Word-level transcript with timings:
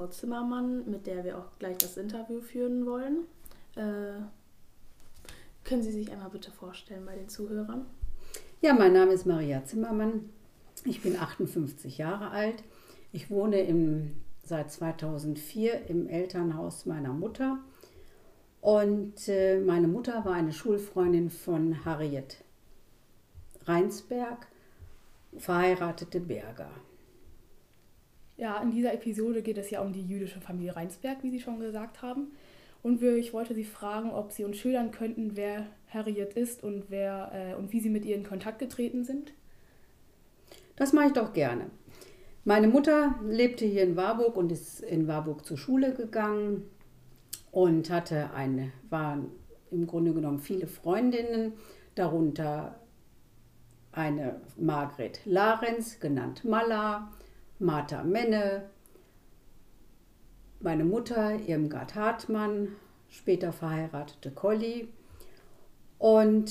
Frau 0.00 0.06
Zimmermann, 0.06 0.90
mit 0.90 1.06
der 1.06 1.24
wir 1.24 1.36
auch 1.36 1.58
gleich 1.58 1.76
das 1.76 1.98
Interview 1.98 2.40
führen 2.40 2.86
wollen. 2.86 3.26
Äh, 3.76 4.22
können 5.62 5.82
Sie 5.82 5.92
sich 5.92 6.10
einmal 6.10 6.30
bitte 6.30 6.50
vorstellen 6.50 7.04
bei 7.04 7.14
den 7.14 7.28
Zuhörern? 7.28 7.84
Ja, 8.62 8.72
mein 8.72 8.94
Name 8.94 9.12
ist 9.12 9.26
Maria 9.26 9.62
Zimmermann. 9.62 10.30
Ich 10.86 11.02
bin 11.02 11.18
58 11.18 11.98
Jahre 11.98 12.30
alt. 12.30 12.64
Ich 13.12 13.28
wohne 13.28 13.60
im, 13.60 14.12
seit 14.42 14.72
2004 14.72 15.90
im 15.90 16.08
Elternhaus 16.08 16.86
meiner 16.86 17.12
Mutter. 17.12 17.58
Und 18.62 19.28
äh, 19.28 19.60
meine 19.60 19.86
Mutter 19.86 20.24
war 20.24 20.32
eine 20.32 20.54
Schulfreundin 20.54 21.28
von 21.28 21.84
Harriet 21.84 22.38
Reinsberg, 23.66 24.46
verheiratete 25.36 26.20
Berger. 26.20 26.70
Ja, 28.40 28.58
in 28.62 28.70
dieser 28.70 28.94
Episode 28.94 29.42
geht 29.42 29.58
es 29.58 29.68
ja 29.68 29.82
um 29.82 29.92
die 29.92 30.00
jüdische 30.00 30.40
Familie 30.40 30.74
Reinsberg, 30.74 31.18
wie 31.22 31.30
Sie 31.30 31.40
schon 31.40 31.60
gesagt 31.60 32.00
haben. 32.00 32.28
Und 32.82 33.02
ich 33.02 33.34
wollte 33.34 33.54
Sie 33.54 33.64
fragen, 33.64 34.10
ob 34.12 34.32
Sie 34.32 34.44
uns 34.44 34.56
schildern 34.56 34.92
könnten, 34.92 35.36
wer 35.36 35.66
Harriet 35.92 36.32
ist 36.32 36.64
und, 36.64 36.84
wer, 36.88 37.32
äh, 37.34 37.54
und 37.54 37.70
wie 37.74 37.80
Sie 37.80 37.90
mit 37.90 38.06
ihr 38.06 38.16
in 38.16 38.24
Kontakt 38.24 38.58
getreten 38.58 39.04
sind. 39.04 39.34
Das 40.76 40.94
mache 40.94 41.08
ich 41.08 41.12
doch 41.12 41.34
gerne. 41.34 41.66
Meine 42.46 42.68
Mutter 42.68 43.14
lebte 43.28 43.66
hier 43.66 43.82
in 43.82 43.96
Warburg 43.96 44.34
und 44.38 44.50
ist 44.50 44.80
in 44.80 45.06
Warburg 45.06 45.44
zur 45.44 45.58
Schule 45.58 45.92
gegangen 45.92 46.62
und 47.50 47.90
hatte 47.90 48.30
eine, 48.32 48.72
waren 48.88 49.26
im 49.70 49.86
Grunde 49.86 50.14
genommen 50.14 50.38
viele 50.38 50.66
Freundinnen, 50.66 51.52
darunter 51.94 52.80
eine 53.92 54.40
Margret 54.56 55.20
Larenz, 55.26 56.00
genannt 56.00 56.42
Malla, 56.46 57.10
Martha 57.62 58.02
Menne, 58.02 58.62
meine 60.60 60.82
Mutter 60.82 61.38
Irmgard 61.46 61.94
Hartmann, 61.94 62.68
später 63.10 63.52
verheiratete 63.52 64.30
Colli 64.30 64.88
und 65.98 66.50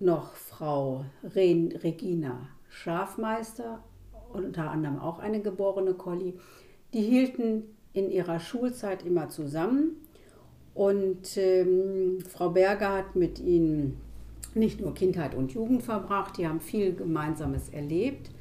noch 0.00 0.34
Frau 0.34 1.04
Ren 1.22 1.70
Regina 1.70 2.48
Schafmeister, 2.68 3.84
unter 4.32 4.72
anderem 4.72 4.98
auch 4.98 5.20
eine 5.20 5.40
geborene 5.40 5.94
Colli. 5.94 6.34
Die 6.92 7.02
hielten 7.02 7.62
in 7.92 8.10
ihrer 8.10 8.40
Schulzeit 8.40 9.06
immer 9.06 9.28
zusammen 9.28 9.92
und 10.74 11.36
ähm, 11.36 12.18
Frau 12.28 12.50
Berger 12.50 12.94
hat 12.94 13.14
mit 13.14 13.38
ihnen 13.38 14.00
nicht 14.54 14.80
nur 14.80 14.92
Kindheit 14.92 15.36
und 15.36 15.52
Jugend 15.52 15.84
verbracht, 15.84 16.36
die 16.36 16.48
haben 16.48 16.60
viel 16.60 16.96
Gemeinsames 16.96 17.68
erlebt. 17.68 18.32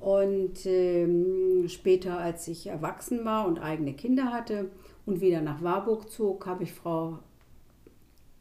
Und 0.00 0.64
ähm, 0.64 1.68
später, 1.68 2.18
als 2.18 2.48
ich 2.48 2.66
erwachsen 2.66 3.24
war 3.24 3.46
und 3.46 3.58
eigene 3.58 3.92
Kinder 3.92 4.32
hatte 4.32 4.70
und 5.04 5.20
wieder 5.20 5.42
nach 5.42 5.62
Warburg 5.62 6.10
zog, 6.10 6.46
habe 6.46 6.62
ich 6.62 6.72
Frau 6.72 7.18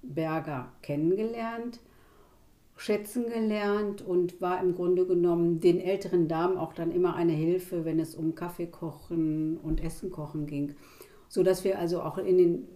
Berger 0.02 0.72
kennengelernt, 0.82 1.82
schätzen 2.78 3.26
gelernt 3.28 4.02
und 4.02 4.40
war 4.40 4.62
im 4.62 4.74
Grunde 4.74 5.06
genommen 5.06 5.60
den 5.60 5.82
älteren 5.82 6.30
Damen 6.30 6.58
auch 6.58 6.72
dann 6.72 6.92
immer 6.92 7.16
eine 7.16 7.34
Hilfe, 7.34 7.84
wenn 7.84 8.00
es 8.00 8.16
um 8.16 8.36
Kaffee 8.36 8.68
kochen 8.68 9.58
und 9.58 9.84
Essen 9.84 10.12
kochen 10.12 10.46
ging, 10.46 10.76
so 11.28 11.44
dass 11.44 11.66
wir 11.66 11.78
also 11.78 12.02
auch 12.02 12.18
in 12.18 12.38
den 12.38 12.68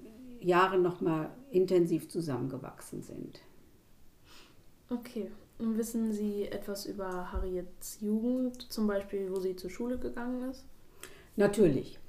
Jahren 0.42 0.82
noch 0.82 1.00
mal 1.00 1.30
intensiv 1.52 2.10
zusammengewachsen 2.10 3.02
sind. 3.02 3.40
Okay. 4.90 5.32
Wissen 5.60 6.12
Sie 6.12 6.46
etwas 6.46 6.86
über 6.86 7.32
Harriets 7.32 8.00
Jugend, 8.02 8.72
zum 8.72 8.88
Beispiel, 8.88 9.32
wo 9.32 9.40
sie 9.40 9.56
zur 9.56 9.70
Schule 9.70 9.98
gegangen 9.98 10.50
ist? 10.50 10.66
Natürlich. 11.36 12.00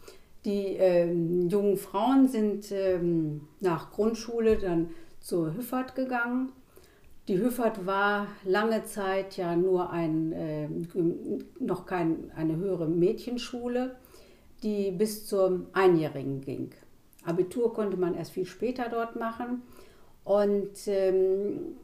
Die 0.44 0.76
ähm, 0.76 1.48
jungen 1.48 1.76
Frauen 1.76 2.28
sind 2.28 2.70
ähm, 2.72 3.48
nach 3.60 3.92
Grundschule 3.92 4.58
dann 4.58 4.90
zur 5.20 5.54
Hüffert 5.54 5.94
gegangen. 5.94 6.52
Die 7.28 7.38
Hüffert 7.38 7.86
war 7.86 8.26
lange 8.44 8.84
Zeit 8.84 9.38
ja 9.38 9.56
nur 9.56 9.90
ein, 9.90 10.32
äh, 10.32 10.68
noch 11.58 11.86
kein, 11.86 12.30
eine 12.36 12.56
höhere 12.56 12.86
Mädchenschule, 12.86 13.96
die 14.62 14.90
bis 14.90 15.26
zum 15.26 15.66
Einjährigen 15.72 16.42
ging. 16.42 16.70
Abitur 17.24 17.72
konnte 17.72 17.96
man 17.96 18.14
erst 18.14 18.32
viel 18.32 18.44
später 18.44 18.90
dort 18.90 19.16
machen. 19.16 19.62
Und 20.24 20.86
ähm, 20.86 21.76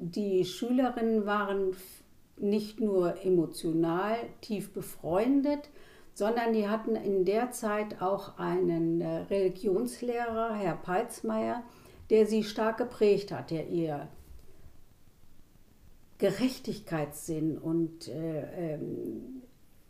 die 0.00 0.44
Schülerinnen 0.44 1.26
waren 1.26 1.76
nicht 2.36 2.80
nur 2.80 3.24
emotional 3.24 4.16
tief 4.40 4.72
befreundet, 4.72 5.70
sondern 6.14 6.52
die 6.52 6.68
hatten 6.68 6.96
in 6.96 7.24
der 7.24 7.50
Zeit 7.50 8.00
auch 8.00 8.38
einen 8.38 9.00
äh, 9.00 9.18
Religionslehrer, 9.30 10.54
Herr 10.54 10.76
Peitzmeier, 10.76 11.62
der 12.10 12.26
sie 12.26 12.44
stark 12.44 12.78
geprägt 12.78 13.32
hat, 13.32 13.50
der 13.50 13.68
ihr 13.68 14.08
Gerechtigkeitssinn 16.18 17.58
und 17.58 18.08
äh, 18.08 18.74
ähm, 18.74 19.42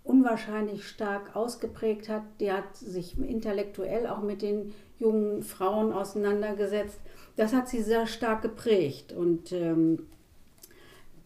unwahrscheinlich 0.05 0.87
stark 0.87 1.35
ausgeprägt 1.35 2.09
hat. 2.09 2.23
Der 2.39 2.59
hat 2.59 2.77
sich 2.77 3.19
intellektuell 3.19 4.07
auch 4.07 4.23
mit 4.23 4.43
den 4.43 4.73
jungen 4.99 5.43
Frauen 5.43 5.93
auseinandergesetzt 5.93 7.01
das 7.37 7.53
hat 7.53 7.69
sie 7.69 7.83
sehr 7.83 8.07
stark 8.07 8.43
geprägt. 8.43 9.13
Und 9.13 9.53
ähm, 9.53 10.07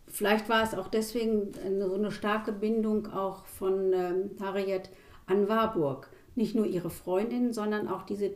vielleicht 0.06 0.48
war 0.48 0.62
es 0.62 0.74
auch 0.74 0.88
deswegen 0.88 1.52
so 1.80 1.94
eine 1.94 2.10
starke 2.10 2.52
Bindung 2.52 3.08
auch 3.08 3.44
von 3.46 3.92
ähm, 3.92 4.30
Harriet 4.40 4.90
an 5.26 5.48
Warburg. 5.48 6.10
Nicht 6.34 6.54
nur 6.54 6.66
ihre 6.66 6.90
Freundin, 6.90 7.52
sondern 7.52 7.88
auch 7.88 8.04
diese 8.04 8.32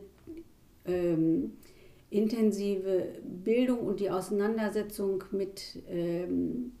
ähm, 0.85 1.53
intensive 2.09 3.15
Bildung 3.23 3.79
und 3.79 3.99
die 3.99 4.11
Auseinandersetzung 4.11 5.23
mit 5.31 5.81
ähm, 5.89 6.73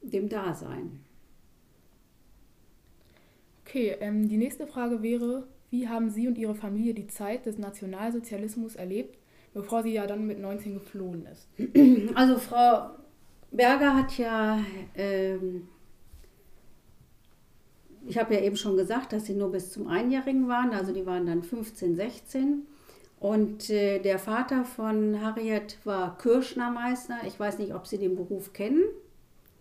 dem 0.00 0.28
Dasein. 0.28 1.00
Okay, 3.72 3.96
ähm, 4.00 4.28
die 4.28 4.36
nächste 4.36 4.66
Frage 4.66 5.02
wäre, 5.02 5.46
wie 5.70 5.88
haben 5.88 6.10
Sie 6.10 6.28
und 6.28 6.36
Ihre 6.36 6.54
Familie 6.54 6.92
die 6.92 7.06
Zeit 7.06 7.46
des 7.46 7.56
Nationalsozialismus 7.56 8.76
erlebt 8.76 9.16
bevor 9.54 9.82
sie 9.82 9.92
ja 9.92 10.06
dann 10.06 10.26
mit 10.26 10.38
19 10.38 10.74
geflohen 10.74 11.26
ist. 11.26 11.48
Also 12.14 12.38
Frau 12.38 12.90
Berger 13.50 13.94
hat 13.94 14.16
ja, 14.18 14.58
ähm, 14.96 15.68
ich 18.06 18.18
habe 18.18 18.34
ja 18.34 18.40
eben 18.40 18.56
schon 18.56 18.76
gesagt, 18.76 19.12
dass 19.12 19.26
sie 19.26 19.34
nur 19.34 19.52
bis 19.52 19.70
zum 19.70 19.86
Einjährigen 19.86 20.48
waren, 20.48 20.70
also 20.70 20.92
die 20.92 21.06
waren 21.06 21.26
dann 21.26 21.42
15, 21.42 21.96
16. 21.96 22.66
Und 23.20 23.70
äh, 23.70 24.00
der 24.00 24.18
Vater 24.18 24.64
von 24.64 25.20
Harriet 25.20 25.78
war 25.84 26.18
Kirschnermeister. 26.18 27.18
Ich 27.24 27.38
weiß 27.38 27.60
nicht, 27.60 27.72
ob 27.72 27.86
Sie 27.86 27.98
den 27.98 28.16
Beruf 28.16 28.52
kennen. 28.52 28.82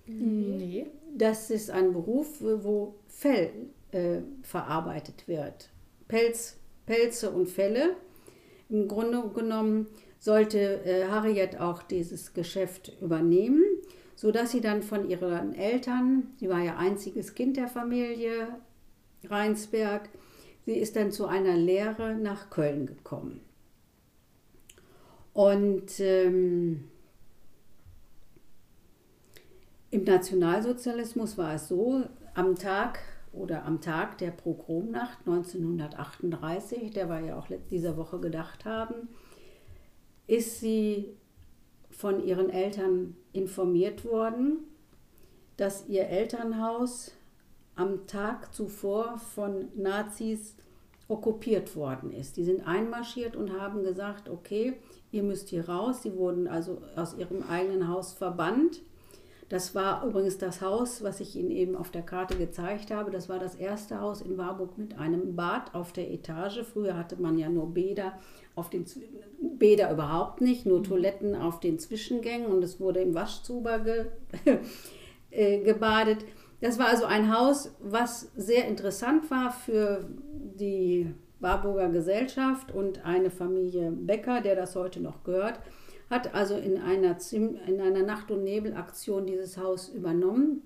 Nee. 0.07 0.87
Das 1.15 1.51
ist 1.51 1.69
ein 1.69 1.93
Beruf, 1.93 2.41
wo 2.41 2.95
Fell 3.07 3.51
äh, 3.91 4.21
verarbeitet 4.41 5.27
wird. 5.27 5.69
Pelz, 6.07 6.57
Pelze 6.85 7.31
und 7.31 7.47
Felle. 7.47 7.95
Im 8.69 8.87
Grunde 8.87 9.29
genommen 9.33 9.87
sollte 10.19 10.83
äh, 10.85 11.07
Harriet 11.07 11.59
auch 11.59 11.83
dieses 11.83 12.33
Geschäft 12.33 12.93
übernehmen, 13.01 13.63
sodass 14.15 14.51
sie 14.51 14.61
dann 14.61 14.83
von 14.83 15.09
ihren 15.09 15.55
Eltern, 15.55 16.27
sie 16.37 16.49
war 16.49 16.59
ja 16.59 16.77
einziges 16.77 17.33
Kind 17.33 17.57
der 17.57 17.67
Familie 17.67 18.47
Rheinsberg, 19.23 20.09
sie 20.65 20.73
ist 20.73 20.95
dann 20.95 21.11
zu 21.11 21.25
einer 21.25 21.57
Lehre 21.57 22.15
nach 22.15 22.49
Köln 22.49 22.85
gekommen. 22.85 23.41
Und 25.33 25.99
ähm, 25.99 26.85
im 29.89 30.03
Nationalsozialismus 30.03 31.37
war 31.37 31.55
es 31.55 31.67
so, 31.67 32.03
am 32.33 32.55
Tag 32.55 32.99
oder 33.33 33.65
am 33.65 33.81
Tag 33.81 34.17
der 34.17 34.31
Progromnacht 34.31 35.19
1938, 35.25 36.91
der 36.91 37.09
wir 37.09 37.19
ja 37.21 37.37
auch 37.37 37.47
dieser 37.69 37.97
Woche 37.97 38.19
gedacht 38.19 38.65
haben, 38.65 39.09
ist 40.27 40.59
sie 40.59 41.17
von 41.89 42.23
ihren 42.23 42.49
Eltern 42.49 43.15
informiert 43.33 44.05
worden, 44.05 44.59
dass 45.57 45.87
ihr 45.87 46.07
Elternhaus 46.07 47.11
am 47.75 48.05
Tag 48.07 48.53
zuvor 48.53 49.17
von 49.17 49.69
Nazis 49.75 50.55
okkupiert 51.07 51.75
worden 51.75 52.11
ist. 52.11 52.37
Die 52.37 52.43
sind 52.43 52.65
einmarschiert 52.65 53.35
und 53.35 53.59
haben 53.59 53.83
gesagt, 53.83 54.29
okay, 54.29 54.73
ihr 55.11 55.23
müsst 55.23 55.49
hier 55.49 55.67
raus. 55.67 56.03
Sie 56.03 56.15
wurden 56.15 56.47
also 56.47 56.81
aus 56.95 57.17
ihrem 57.17 57.43
eigenen 57.43 57.87
Haus 57.87 58.13
verbannt 58.13 58.81
das 59.51 59.75
war 59.75 60.05
übrigens 60.05 60.37
das 60.37 60.61
Haus, 60.61 61.03
was 61.03 61.19
ich 61.19 61.35
Ihnen 61.35 61.51
eben 61.51 61.75
auf 61.75 61.91
der 61.91 62.03
Karte 62.03 62.37
gezeigt 62.37 62.89
habe. 62.89 63.11
Das 63.11 63.27
war 63.27 63.37
das 63.37 63.55
erste 63.55 63.99
Haus 63.99 64.21
in 64.21 64.37
Warburg 64.37 64.77
mit 64.77 64.97
einem 64.97 65.35
Bad 65.35 65.75
auf 65.75 65.91
der 65.91 66.09
Etage. 66.09 66.61
Früher 66.63 66.97
hatte 66.97 67.21
man 67.21 67.37
ja 67.37 67.49
nur 67.49 67.73
Bäder 67.73 68.13
auf 68.55 68.69
den 68.69 68.85
Bäder 69.41 69.91
überhaupt 69.91 70.39
nicht, 70.39 70.65
nur 70.65 70.79
mhm. 70.79 70.83
Toiletten 70.85 71.35
auf 71.35 71.59
den 71.59 71.79
Zwischengängen 71.79 72.47
und 72.47 72.63
es 72.63 72.79
wurde 72.79 73.01
im 73.01 73.13
Waschzuber 73.13 73.79
ge, 73.79 74.05
äh, 75.31 75.59
gebadet. 75.59 76.23
Das 76.61 76.79
war 76.79 76.87
also 76.87 77.03
ein 77.03 77.37
Haus, 77.37 77.75
was 77.81 78.31
sehr 78.37 78.69
interessant 78.69 79.29
war 79.31 79.51
für 79.51 80.07
die 80.31 81.13
Warburger 81.41 81.89
Gesellschaft 81.89 82.71
und 82.73 83.03
eine 83.03 83.29
Familie 83.29 83.91
Becker, 83.91 84.39
der 84.39 84.55
das 84.55 84.77
heute 84.77 85.01
noch 85.01 85.25
gehört, 85.25 85.59
hat 86.11 86.35
also 86.35 86.55
in 86.57 86.77
einer, 86.77 87.17
in 87.31 87.81
einer 87.81 88.03
Nacht- 88.03 88.29
und 88.29 88.43
Nebelaktion 88.43 89.25
dieses 89.25 89.57
Haus 89.57 89.89
übernommen. 89.89 90.61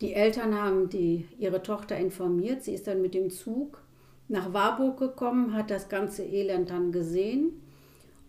Die 0.00 0.14
Eltern 0.14 0.60
haben 0.60 0.88
die, 0.88 1.28
ihre 1.38 1.62
Tochter 1.62 1.96
informiert. 1.96 2.64
Sie 2.64 2.74
ist 2.74 2.88
dann 2.88 3.00
mit 3.00 3.14
dem 3.14 3.30
Zug 3.30 3.80
nach 4.26 4.52
Warburg 4.52 4.98
gekommen, 4.98 5.54
hat 5.54 5.70
das 5.70 5.88
ganze 5.88 6.24
Elend 6.24 6.70
dann 6.70 6.90
gesehen 6.90 7.62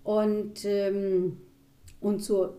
und, 0.03 0.65
ähm, 0.65 1.37
und 2.01 2.19
zur 2.19 2.57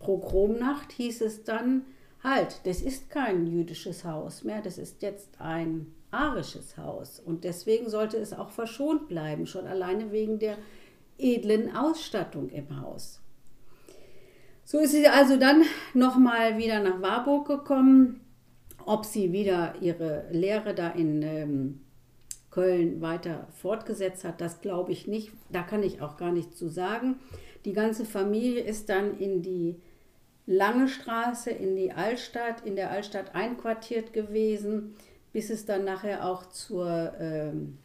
Pogromnacht 0.00 0.92
hieß 0.92 1.20
es 1.22 1.44
dann, 1.44 1.82
halt, 2.22 2.60
das 2.64 2.82
ist 2.82 3.08
kein 3.08 3.46
jüdisches 3.46 4.04
Haus 4.04 4.42
mehr, 4.42 4.60
das 4.60 4.78
ist 4.78 5.02
jetzt 5.02 5.40
ein 5.40 5.94
arisches 6.10 6.76
Haus. 6.76 7.20
Und 7.20 7.44
deswegen 7.44 7.88
sollte 7.88 8.16
es 8.16 8.32
auch 8.32 8.50
verschont 8.50 9.06
bleiben, 9.06 9.46
schon 9.46 9.66
alleine 9.66 10.10
wegen 10.10 10.38
der 10.38 10.58
edlen 11.18 11.74
Ausstattung 11.74 12.48
im 12.50 12.80
Haus. 12.80 13.20
So 14.64 14.78
ist 14.78 14.92
sie 14.92 15.06
also 15.06 15.36
dann 15.36 15.62
nochmal 15.94 16.58
wieder 16.58 16.80
nach 16.80 17.00
Warburg 17.00 17.46
gekommen. 17.46 18.20
Ob 18.84 19.04
sie 19.04 19.32
wieder 19.32 19.74
ihre 19.80 20.26
Lehre 20.30 20.74
da 20.74 20.90
in 20.90 21.22
ähm, 21.22 21.80
Köln 22.50 23.00
weiter 23.00 23.48
fortgesetzt 23.50 24.24
hat, 24.24 24.40
das 24.40 24.60
glaube 24.60 24.92
ich 24.92 25.06
nicht. 25.06 25.32
Da 25.50 25.62
kann 25.62 25.82
ich 25.82 26.00
auch 26.00 26.16
gar 26.16 26.32
nichts 26.32 26.56
zu 26.56 26.68
sagen. 26.68 27.16
Die 27.64 27.72
ganze 27.72 28.04
Familie 28.04 28.62
ist 28.62 28.88
dann 28.88 29.18
in 29.18 29.42
die 29.42 29.76
Lange 30.46 30.86
Straße, 30.86 31.50
in 31.50 31.74
die 31.74 31.92
Altstadt, 31.92 32.64
in 32.64 32.76
der 32.76 32.92
Altstadt 32.92 33.34
einquartiert 33.34 34.12
gewesen, 34.12 34.94
bis 35.32 35.50
es 35.50 35.66
dann 35.66 35.84
nachher 35.84 36.24
auch 36.24 36.46
zur, 36.46 37.14
ähm, 37.18 37.78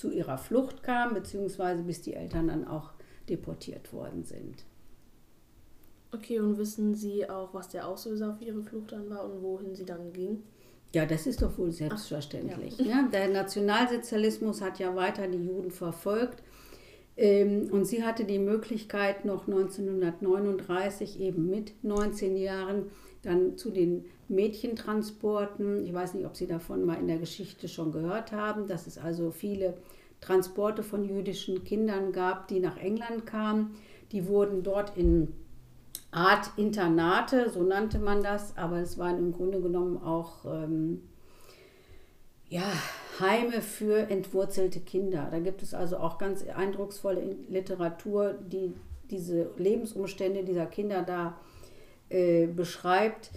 zu 0.00 0.10
ihrer 0.10 0.38
Flucht 0.38 0.82
kam, 0.82 1.12
beziehungsweise 1.12 1.82
bis 1.82 2.00
die 2.00 2.14
Eltern 2.14 2.48
dann 2.48 2.66
auch 2.66 2.92
deportiert 3.28 3.92
worden 3.92 4.24
sind. 4.24 4.64
Okay, 6.10 6.40
und 6.40 6.56
wissen 6.56 6.94
Sie 6.94 7.28
auch, 7.28 7.52
was 7.52 7.68
der 7.68 7.86
Auslöser 7.86 8.34
für 8.34 8.44
Ihre 8.44 8.62
Flucht 8.62 8.92
dann 8.92 9.10
war 9.10 9.24
und 9.24 9.42
wohin 9.42 9.74
sie 9.74 9.84
dann 9.84 10.12
ging? 10.12 10.42
Ja, 10.92 11.06
das 11.06 11.26
ist 11.26 11.42
doch 11.42 11.56
wohl 11.56 11.70
selbstverständlich. 11.70 12.74
Ach, 12.80 12.84
ja. 12.84 13.02
Ja, 13.02 13.08
der 13.08 13.28
Nationalsozialismus 13.28 14.60
hat 14.60 14.78
ja 14.80 14.96
weiter 14.96 15.28
die 15.28 15.44
Juden 15.44 15.70
verfolgt. 15.70 16.42
Ähm, 17.16 17.68
und 17.70 17.84
sie 17.84 18.02
hatte 18.02 18.24
die 18.24 18.38
Möglichkeit, 18.38 19.26
noch 19.26 19.46
1939 19.46 21.20
eben 21.20 21.48
mit 21.48 21.74
19 21.84 22.36
Jahren 22.36 22.90
dann 23.22 23.58
zu 23.58 23.70
den 23.70 24.06
Mädchentransporten, 24.30 25.84
ich 25.84 25.92
weiß 25.92 26.14
nicht, 26.14 26.26
ob 26.26 26.36
Sie 26.36 26.46
davon 26.46 26.84
mal 26.84 26.94
in 26.94 27.08
der 27.08 27.18
Geschichte 27.18 27.68
schon 27.68 27.92
gehört 27.92 28.32
haben, 28.32 28.66
dass 28.66 28.86
es 28.86 28.96
also 28.96 29.30
viele 29.30 29.74
Transporte 30.20 30.82
von 30.82 31.04
jüdischen 31.04 31.64
Kindern 31.64 32.12
gab, 32.12 32.48
die 32.48 32.60
nach 32.60 32.76
England 32.76 33.26
kamen. 33.26 33.74
Die 34.12 34.26
wurden 34.26 34.62
dort 34.62 34.96
in 34.96 35.34
Art 36.10 36.50
Internate, 36.56 37.50
so 37.50 37.62
nannte 37.62 37.98
man 37.98 38.22
das, 38.22 38.56
aber 38.56 38.78
es 38.78 38.98
waren 38.98 39.18
im 39.18 39.32
Grunde 39.32 39.60
genommen 39.60 39.98
auch 39.98 40.44
ähm, 40.44 41.02
ja, 42.48 42.72
Heime 43.20 43.62
für 43.62 44.10
entwurzelte 44.10 44.80
Kinder. 44.80 45.28
Da 45.30 45.38
gibt 45.38 45.62
es 45.62 45.72
also 45.72 45.98
auch 45.98 46.18
ganz 46.18 46.44
eindrucksvolle 46.48 47.36
Literatur, 47.48 48.34
die 48.34 48.74
diese 49.10 49.50
Lebensumstände 49.56 50.44
dieser 50.44 50.66
Kinder 50.66 51.02
da 51.02 51.38
äh, 52.08 52.46
beschreibt. 52.46 53.30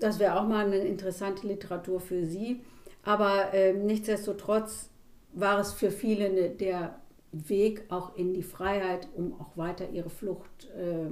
Das 0.00 0.18
wäre 0.18 0.38
auch 0.38 0.46
mal 0.46 0.66
eine 0.66 0.78
interessante 0.78 1.46
Literatur 1.46 2.00
für 2.00 2.24
Sie. 2.24 2.60
Aber 3.02 3.54
äh, 3.54 3.72
nichtsdestotrotz 3.72 4.90
war 5.32 5.60
es 5.60 5.72
für 5.72 5.90
viele 5.90 6.26
eine, 6.26 6.50
der 6.50 7.00
Weg 7.32 7.84
auch 7.90 8.16
in 8.16 8.34
die 8.34 8.42
Freiheit, 8.42 9.08
um 9.14 9.38
auch 9.40 9.56
weiter 9.56 9.90
ihre 9.90 10.10
Flucht 10.10 10.68
äh, 10.76 11.08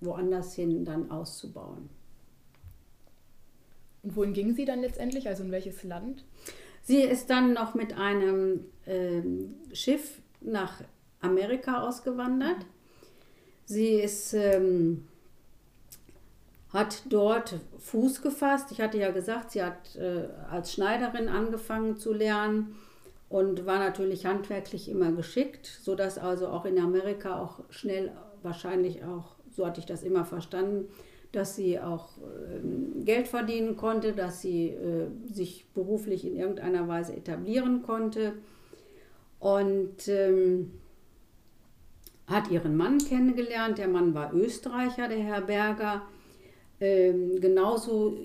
woanders 0.00 0.54
hin 0.54 0.84
dann 0.84 1.10
auszubauen. 1.10 1.88
Und 4.02 4.16
wohin 4.16 4.32
ging 4.32 4.54
sie 4.54 4.64
dann 4.64 4.80
letztendlich? 4.80 5.28
Also 5.28 5.44
in 5.44 5.50
welches 5.50 5.82
Land? 5.82 6.24
Sie 6.82 7.00
ist 7.00 7.30
dann 7.30 7.54
noch 7.54 7.74
mit 7.74 7.96
einem 7.96 8.66
äh, 8.84 9.22
Schiff 9.74 10.20
nach 10.40 10.82
Amerika 11.20 11.82
ausgewandert. 11.82 12.66
Sie 13.64 13.94
ist, 13.94 14.34
ähm, 14.34 15.08
hat 16.74 17.04
dort 17.08 17.54
Fuß 17.78 18.20
gefasst. 18.20 18.70
Ich 18.70 18.82
hatte 18.82 18.98
ja 18.98 19.10
gesagt, 19.10 19.52
sie 19.52 19.62
hat 19.62 19.96
äh, 19.96 20.28
als 20.50 20.74
Schneiderin 20.74 21.28
angefangen 21.28 21.96
zu 21.96 22.12
lernen 22.12 22.76
und 23.30 23.64
war 23.64 23.78
natürlich 23.78 24.26
handwerklich 24.26 24.90
immer 24.90 25.12
geschickt, 25.12 25.66
sodass 25.66 26.18
also 26.18 26.48
auch 26.48 26.66
in 26.66 26.78
Amerika 26.78 27.40
auch 27.40 27.60
schnell 27.70 28.12
wahrscheinlich 28.42 29.02
auch 29.04 29.34
so 29.54 29.66
hatte 29.66 29.80
ich 29.80 29.86
das 29.86 30.02
immer 30.02 30.24
verstanden, 30.24 30.88
dass 31.32 31.56
sie 31.56 31.80
auch 31.80 32.18
äh, 32.18 33.04
Geld 33.04 33.28
verdienen 33.28 33.76
konnte, 33.76 34.12
dass 34.12 34.40
sie 34.40 34.68
äh, 34.68 35.06
sich 35.32 35.66
beruflich 35.74 36.26
in 36.26 36.36
irgendeiner 36.36 36.86
Weise 36.86 37.14
etablieren 37.14 37.82
konnte 37.82 38.34
und 39.40 40.08
ähm, 40.08 40.72
hat 42.26 42.50
ihren 42.50 42.76
Mann 42.76 42.98
kennengelernt. 42.98 43.78
Der 43.78 43.88
Mann 43.88 44.14
war 44.14 44.32
Österreicher, 44.32 45.08
der 45.08 45.18
Herr 45.18 45.40
Berger. 45.42 46.02
Ähm, 46.84 47.40
genauso 47.40 48.18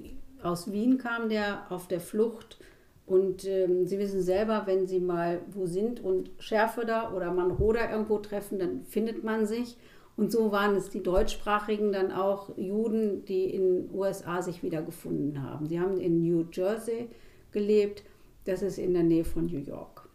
aus 0.44 0.70
Wien 0.70 0.98
kam 0.98 1.30
der 1.30 1.72
auf 1.72 1.88
der 1.88 2.02
Flucht. 2.02 2.60
Und 3.06 3.46
ähm, 3.46 3.86
Sie 3.86 3.98
wissen 3.98 4.22
selber, 4.22 4.64
wenn 4.66 4.86
Sie 4.86 5.00
mal 5.00 5.42
wo 5.52 5.66
sind 5.66 6.04
und 6.04 6.30
Schärfe 6.40 6.86
da 6.86 7.14
oder 7.14 7.32
Manroda 7.32 7.90
irgendwo 7.90 8.20
treffen, 8.20 8.60
dann 8.60 8.84
findet 8.84 9.24
man 9.24 9.46
sich. 9.46 9.78
Und 10.18 10.34
so 10.34 10.52
waren 10.52 10.76
es 10.76 10.90
die 10.90 11.02
deutschsprachigen 11.02 11.94
dann 11.94 12.12
auch 12.12 12.56
Juden, 12.58 13.24
die 13.24 13.46
in 13.46 13.88
den 13.88 13.96
USA 13.96 14.42
sich 14.42 14.62
wiedergefunden 14.62 15.42
haben. 15.42 15.66
Sie 15.66 15.80
haben 15.80 15.98
in 15.98 16.22
New 16.22 16.46
Jersey 16.52 17.08
gelebt, 17.52 18.04
das 18.44 18.62
ist 18.62 18.78
in 18.78 18.94
der 18.94 19.04
Nähe 19.04 19.24
von 19.24 19.46
New 19.46 19.60
York. 19.60 20.10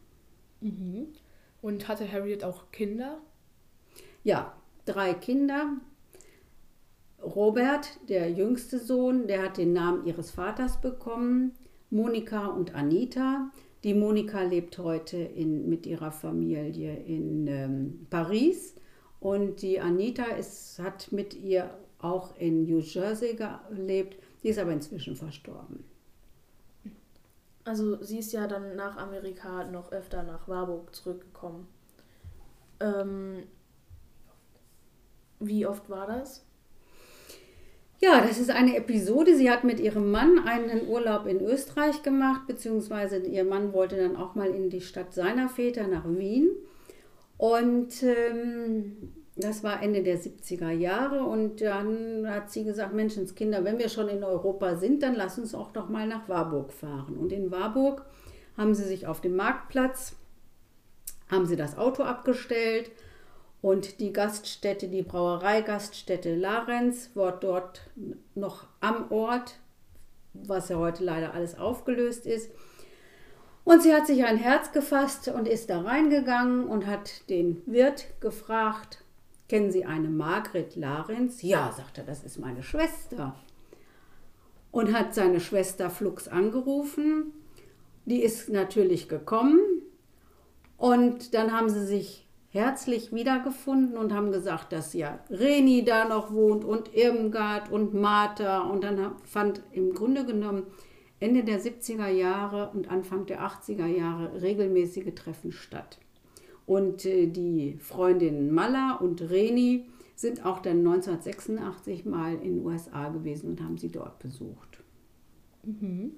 Mhm. 0.61 1.07
Und 1.63 1.89
hatte 1.89 2.11
Harriet 2.13 2.45
auch 2.45 2.71
Kinder? 2.71 3.23
Ja, 4.23 4.55
drei 4.85 5.15
Kinder. 5.15 5.79
Robert, 7.25 7.89
der 8.09 8.31
jüngste 8.31 8.79
Sohn, 8.79 9.27
der 9.27 9.43
hat 9.43 9.57
den 9.57 9.73
Namen 9.73 10.07
ihres 10.07 10.31
Vaters 10.31 10.81
bekommen. 10.81 11.53
Monika 11.91 12.47
und 12.47 12.75
Anita. 12.75 13.51
Die 13.83 13.95
Monika 13.95 14.43
lebt 14.43 14.79
heute 14.79 15.17
in, 15.17 15.69
mit 15.69 15.87
ihrer 15.87 16.11
Familie 16.11 16.97
in 16.97 17.47
ähm, 17.47 18.07
Paris 18.11 18.75
und 19.21 19.63
die 19.63 19.81
Anita 19.81 20.25
ist, 20.25 20.79
hat 20.79 21.13
mit 21.13 21.35
ihr 21.35 21.71
auch 21.99 22.37
in 22.37 22.65
New 22.65 22.81
Jersey 22.81 23.37
gelebt. 23.37 24.17
Die 24.43 24.49
ist 24.49 24.59
aber 24.59 24.73
inzwischen 24.73 25.17
verstorben. 25.17 25.85
Also 27.65 28.03
sie 28.03 28.19
ist 28.19 28.33
ja 28.33 28.47
dann 28.47 28.77
nach 28.77 28.97
Amerika 28.99 29.65
noch 29.65 29.91
öfter 29.93 30.23
nach 30.23 30.47
Warburg 30.49 30.95
zurückgekommen. 30.95 31.67
Ähm, 32.81 33.45
wie 35.41 35.67
oft 35.67 35.89
war 35.89 36.07
das? 36.07 36.45
Ja, 38.01 38.21
das 38.21 38.39
ist 38.39 38.51
eine 38.51 38.77
Episode. 38.77 39.37
Sie 39.37 39.51
hat 39.51 39.65
mit 39.65 39.81
ihrem 39.81 40.11
Mann 40.11 40.41
einen 40.47 40.89
Urlaub 40.89 41.27
in 41.27 41.41
Österreich 41.41 42.03
gemacht, 42.03 42.47
beziehungsweise 42.47 43.19
ihr 43.19 43.45
Mann 43.45 43.73
wollte 43.73 43.97
dann 43.97 44.17
auch 44.17 44.35
mal 44.35 44.51
in 44.51 44.69
die 44.69 44.81
Stadt 44.81 45.15
seiner 45.15 45.49
Väter 45.49 45.87
nach 45.87 46.05
Wien. 46.07 46.51
Und 47.39 48.03
ähm, 48.03 49.13
das 49.37 49.65
war 49.65 49.83
Ende 49.83 50.03
der 50.03 50.19
70er 50.19 50.71
Jahre 50.71 51.25
und 51.25 51.61
dann 51.61 52.29
hat 52.29 52.51
sie 52.51 52.65
gesagt, 52.65 52.95
Menschenskinder, 52.95 53.65
wenn 53.65 53.79
wir 53.79 53.89
schon 53.89 54.09
in 54.09 54.23
Europa 54.23 54.77
sind, 54.77 55.03
dann 55.03 55.15
lass 55.15 55.39
uns 55.39 55.55
auch 55.55 55.73
doch 55.73 55.89
mal 55.89 56.07
nach 56.07 56.29
Warburg 56.29 56.73
fahren. 56.73 57.17
Und 57.17 57.33
in 57.33 57.51
Warburg 57.51 58.05
haben 58.57 58.75
sie 58.75 58.85
sich 58.85 59.07
auf 59.07 59.21
dem 59.21 59.35
Marktplatz, 59.35 60.15
haben 61.29 61.47
sie 61.47 61.57
das 61.57 61.77
Auto 61.77 62.03
abgestellt 62.05 62.91
und 63.65 63.99
die 64.01 64.13
Gaststätte, 64.13 64.89
die 64.89 65.01
Brauereigaststätte 65.01 66.35
Larenz, 66.35 67.09
war 67.15 67.33
dort 67.33 67.81
noch 68.35 68.67
am 68.81 69.11
Ort, 69.11 69.55
was 70.35 70.69
ja 70.69 70.77
heute 70.77 71.03
leider 71.03 71.33
alles 71.33 71.57
aufgelöst 71.57 72.27
ist. 72.27 72.51
Und 73.65 73.83
sie 73.83 73.95
hat 73.95 74.07
sich 74.07 74.27
ein 74.27 74.37
Herz 74.37 74.73
gefasst 74.73 75.29
und 75.29 75.49
ist 75.49 75.71
da 75.71 75.81
reingegangen 75.81 76.67
und 76.67 76.87
hat 76.87 77.27
den 77.31 77.63
Wirt 77.65 78.05
gefragt, 78.21 79.03
kennen 79.49 79.73
Sie 79.73 79.87
eine 79.87 80.11
Margret 80.11 80.77
Larenz? 80.77 81.41
Ja, 81.41 81.73
sagt 81.75 81.97
er, 81.97 82.05
das 82.05 82.23
ist 82.23 82.39
meine 82.39 82.63
Schwester. 82.63 83.35
Und 84.73 84.93
hat 84.93 85.15
seine 85.15 85.41
Schwester 85.41 85.89
Flux 85.89 86.29
angerufen. 86.29 87.33
Die 88.05 88.23
ist 88.23 88.51
natürlich 88.51 89.09
gekommen. 89.09 89.59
Und 90.77 91.33
dann 91.33 91.51
haben 91.51 91.71
sie 91.71 91.87
sich 91.87 92.24
herzlich 92.55 93.13
wiedergefunden 93.13 93.99
und 93.99 94.13
haben 94.13 94.31
gesagt, 94.31 94.73
dass 94.73 94.95
ja 94.95 95.19
Reni 95.29 95.85
da 95.85 96.09
noch 96.09 96.33
wohnt 96.33 96.65
und 96.65 96.95
Irmgard 96.95 97.71
und 97.71 97.95
Martha. 97.95 98.61
Und 98.61 98.85
dann 98.85 99.17
fand 99.25 99.61
im 99.73 99.93
Grunde 99.93 100.25
genommen 100.25 100.63
Ende 101.19 101.43
der 101.43 101.61
70er 101.61 102.09
Jahre 102.09 102.71
und 102.71 102.89
Anfang 102.89 103.27
der 103.27 103.43
80er 103.43 103.87
Jahre 103.87 104.41
regelmäßige 104.41 105.15
Treffen 105.17 105.51
statt. 105.51 105.99
Und 106.65 107.05
äh, 107.05 107.27
die 107.27 107.77
Freundinnen 107.81 108.55
Malla 108.55 108.99
und 109.01 109.21
Reni 109.21 109.87
sind 110.15 110.47
auch 110.47 110.61
dann 110.61 110.79
1986 110.79 112.05
mal 112.05 112.35
in 112.35 112.59
den 112.59 112.65
USA 112.65 113.09
gewesen 113.09 113.51
und 113.51 113.61
haben 113.63 113.79
sie 113.79 113.91
dort 113.91 114.21
besucht. 114.21 114.79
Mhm. 115.65 116.13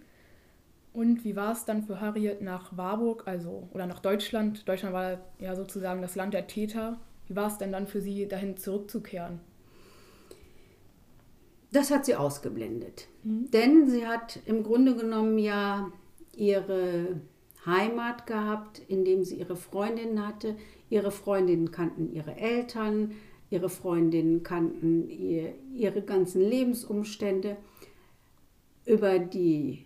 Und 0.97 1.25
wie 1.25 1.37
war 1.37 1.53
es 1.53 1.67
dann 1.67 1.83
für 1.83 2.01
Harriet 2.01 2.41
nach 2.41 2.75
Warburg, 2.75 3.25
also 3.27 3.69
oder 3.75 3.87
nach 3.87 3.99
Deutschland? 4.01 4.67
Deutschland 4.67 4.95
war 4.95 5.19
ja 5.39 5.55
sozusagen 5.55 6.01
das 6.01 6.17
Land 6.17 6.33
der 6.33 6.47
Täter. 6.47 6.99
Wie 7.29 7.37
war 7.37 7.49
es 7.49 7.59
denn 7.59 7.71
dann 7.71 7.87
für 7.87 8.01
sie, 8.01 8.27
dahin 8.27 8.57
zurückzukehren? 8.57 9.41
Das 11.71 11.91
hat 11.91 12.07
sie 12.07 12.15
ausgeblendet. 12.15 13.09
Mhm. 13.25 13.51
Denn 13.51 13.91
sie 13.91 14.07
hat 14.07 14.39
im 14.47 14.63
Grunde 14.63 14.97
genommen 14.97 15.37
ja 15.37 15.93
ihre 16.35 17.21
Heimat 17.67 18.27
gehabt, 18.27 18.81
indem 18.89 19.23
sie 19.23 19.37
ihre 19.37 19.57
Freundinnen 19.57 20.27
hatte. 20.27 20.57
Ihre 20.89 21.11
Freundinnen 21.11 21.73
kannten 21.73 22.11
ihre 22.11 22.37
Eltern, 22.37 23.13
ihre 23.51 23.69
Freundinnen 23.69 24.43
kannten 24.43 25.11
ihr, 25.11 25.53
ihre 25.75 26.01
ganzen 26.01 26.41
Lebensumstände. 26.41 27.59
Über, 28.87 29.19
die 29.19 29.86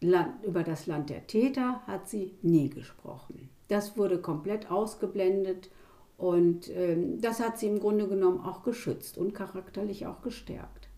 Land, 0.00 0.44
über 0.44 0.62
das 0.62 0.86
Land 0.86 1.10
der 1.10 1.26
Täter 1.26 1.80
hat 1.86 2.08
sie 2.08 2.34
nie 2.42 2.68
gesprochen. 2.68 3.48
Das 3.68 3.96
wurde 3.96 4.20
komplett 4.20 4.70
ausgeblendet 4.70 5.70
und 6.18 6.68
ähm, 6.70 7.20
das 7.20 7.40
hat 7.40 7.58
sie 7.58 7.66
im 7.66 7.80
Grunde 7.80 8.06
genommen 8.08 8.40
auch 8.40 8.62
geschützt 8.62 9.18
und 9.18 9.34
charakterlich 9.34 10.06
auch 10.06 10.22
gestärkt. 10.22 10.88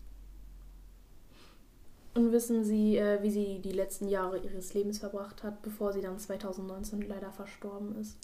Und 2.15 2.31
wissen 2.31 2.63
Sie, 2.63 2.97
äh, 2.97 3.21
wie 3.21 3.29
sie 3.29 3.59
die 3.59 3.71
letzten 3.71 4.09
Jahre 4.09 4.39
ihres 4.39 4.73
Lebens 4.73 4.99
verbracht 4.99 5.43
hat, 5.43 5.61
bevor 5.61 5.93
sie 5.93 6.01
dann 6.01 6.17
2019 6.17 7.01
leider 7.01 7.31
verstorben 7.31 7.95
ist? 7.99 8.17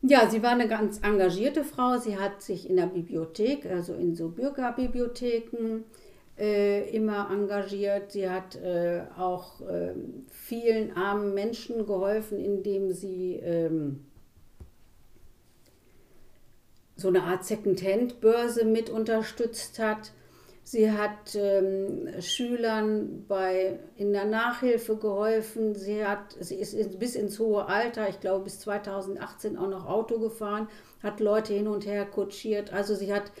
Ja, 0.00 0.28
sie 0.28 0.42
war 0.42 0.50
eine 0.50 0.66
ganz 0.66 0.98
engagierte 1.02 1.62
Frau. 1.62 1.98
Sie 1.98 2.18
hat 2.18 2.42
sich 2.42 2.68
in 2.68 2.76
der 2.76 2.86
Bibliothek, 2.86 3.66
also 3.66 3.94
in 3.94 4.16
so 4.16 4.30
Bürgerbibliotheken, 4.30 5.84
äh, 6.38 6.88
immer 6.90 7.30
engagiert. 7.30 8.12
Sie 8.12 8.28
hat 8.28 8.56
äh, 8.56 9.02
auch 9.18 9.60
äh, 9.60 9.94
vielen 10.28 10.96
armen 10.96 11.34
Menschen 11.34 11.86
geholfen, 11.86 12.38
indem 12.38 12.92
sie 12.92 13.36
ähm, 13.36 14.06
so 16.96 17.08
eine 17.08 17.24
Art 17.24 17.44
Second-Hand-Börse 17.44 18.64
mit 18.64 18.88
unterstützt 18.90 19.78
hat. 19.78 20.12
Sie 20.64 20.92
hat 20.92 21.34
ähm, 21.34 22.08
Schülern 22.20 23.24
bei, 23.26 23.80
in 23.96 24.12
der 24.12 24.24
Nachhilfe 24.24 24.96
geholfen. 24.96 25.74
Sie, 25.74 26.06
hat, 26.06 26.36
sie 26.38 26.54
ist 26.54 26.98
bis 26.98 27.16
ins 27.16 27.38
hohe 27.40 27.66
Alter, 27.66 28.08
ich 28.08 28.20
glaube 28.20 28.44
bis 28.44 28.60
2018 28.60 29.58
auch 29.58 29.68
noch 29.68 29.86
Auto 29.86 30.20
gefahren, 30.20 30.68
hat 31.02 31.18
Leute 31.18 31.52
hin 31.52 31.66
und 31.66 31.84
her 31.84 32.06
kutschiert. 32.06 32.72
Also 32.72 32.94
sie 32.94 33.12
hat 33.12 33.32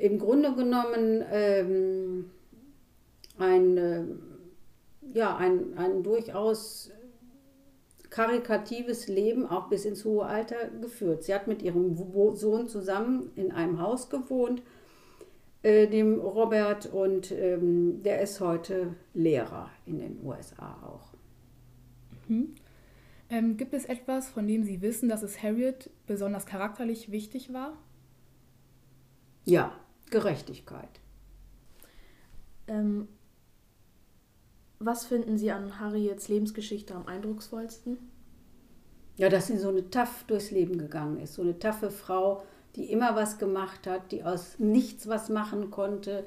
im 0.00 0.18
Grunde 0.18 0.54
genommen 0.54 1.22
ähm, 1.30 2.30
ein, 3.38 3.76
äh, 3.76 4.04
ja, 5.12 5.36
ein, 5.36 5.76
ein 5.76 6.02
durchaus 6.02 6.90
karikatives 8.08 9.08
Leben 9.08 9.46
auch 9.46 9.68
bis 9.68 9.84
ins 9.84 10.04
hohe 10.04 10.24
Alter 10.24 10.68
geführt. 10.80 11.24
Sie 11.24 11.34
hat 11.34 11.46
mit 11.46 11.62
ihrem 11.62 11.96
Sohn 12.34 12.66
zusammen 12.68 13.30
in 13.36 13.52
einem 13.52 13.80
Haus 13.80 14.08
gewohnt, 14.08 14.62
äh, 15.62 15.86
dem 15.86 16.18
Robert, 16.18 16.86
und 16.86 17.30
ähm, 17.30 18.02
der 18.02 18.22
ist 18.22 18.40
heute 18.40 18.94
Lehrer 19.12 19.70
in 19.84 19.98
den 19.98 20.24
USA 20.24 20.78
auch. 20.82 21.12
Mhm. 22.28 22.54
Ähm, 23.28 23.58
gibt 23.58 23.74
es 23.74 23.84
etwas, 23.84 24.30
von 24.30 24.48
dem 24.48 24.64
Sie 24.64 24.80
wissen, 24.80 25.10
dass 25.10 25.22
es 25.22 25.42
Harriet 25.42 25.90
besonders 26.06 26.46
charakterlich 26.46 27.12
wichtig 27.12 27.52
war? 27.52 27.76
Ja, 29.44 29.72
Gerechtigkeit. 30.10 31.00
Ähm, 32.66 33.08
was 34.78 35.04
finden 35.04 35.36
Sie 35.36 35.50
an 35.50 35.78
Harriets 35.78 36.28
Lebensgeschichte 36.28 36.94
am 36.94 37.06
eindrucksvollsten? 37.06 37.98
Ja, 39.16 39.28
dass 39.28 39.48
sie 39.48 39.58
so 39.58 39.68
eine 39.68 39.90
tough 39.90 40.24
durchs 40.26 40.50
Leben 40.50 40.78
gegangen 40.78 41.20
ist. 41.20 41.34
So 41.34 41.42
eine 41.42 41.58
taffe 41.58 41.90
Frau, 41.90 42.42
die 42.76 42.90
immer 42.90 43.14
was 43.16 43.38
gemacht 43.38 43.86
hat, 43.86 44.12
die 44.12 44.24
aus 44.24 44.58
nichts 44.58 45.06
was 45.08 45.28
machen 45.28 45.70
konnte. 45.70 46.24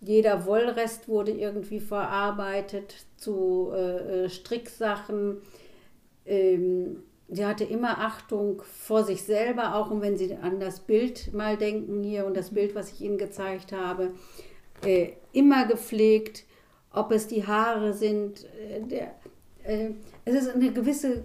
Jeder 0.00 0.46
Wollrest 0.46 1.08
wurde 1.08 1.32
irgendwie 1.32 1.80
verarbeitet 1.80 3.06
zu 3.16 3.72
äh, 3.72 4.26
äh 4.26 4.28
Stricksachen. 4.28 5.38
Ähm, 6.24 7.02
sie 7.28 7.44
hatte 7.44 7.64
immer 7.64 7.98
Achtung 7.98 8.62
vor 8.62 9.04
sich 9.04 9.22
selber, 9.22 9.74
auch 9.74 9.90
und 9.90 10.00
wenn 10.00 10.16
Sie 10.16 10.34
an 10.34 10.60
das 10.60 10.80
Bild 10.80 11.32
mal 11.32 11.56
denken 11.56 12.02
hier 12.02 12.26
und 12.26 12.36
das 12.36 12.50
Bild, 12.50 12.74
was 12.74 12.92
ich 12.92 13.00
Ihnen 13.00 13.18
gezeigt 13.18 13.72
habe, 13.72 14.12
äh, 14.84 15.12
immer 15.32 15.66
gepflegt 15.66 16.44
ob 16.96 17.12
es 17.12 17.28
die 17.28 17.46
Haare 17.46 17.92
sind. 17.92 18.44
Äh, 18.54 18.80
der, 18.80 19.14
äh, 19.62 19.90
es 20.24 20.34
ist 20.34 20.54
eine 20.54 20.72
gewisse 20.72 21.24